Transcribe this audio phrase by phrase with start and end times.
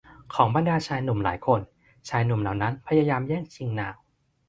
[0.33, 1.61] ของบรรดาชายหนุ่มหลายคน
[2.09, 3.95] ชายหนุ่มเหล่านั้นพยายามแย่งชิงนาง